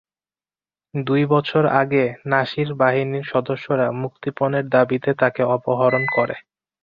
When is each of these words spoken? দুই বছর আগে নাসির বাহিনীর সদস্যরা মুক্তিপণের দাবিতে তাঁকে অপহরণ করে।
দুই 0.93 1.23
বছর 1.25 1.63
আগে 1.81 2.03
নাসির 2.25 2.69
বাহিনীর 2.75 3.25
সদস্যরা 3.25 3.87
মুক্তিপণের 4.01 4.65
দাবিতে 4.69 5.09
তাঁকে 5.13 5.43
অপহরণ 5.55 6.03
করে। 6.15 6.35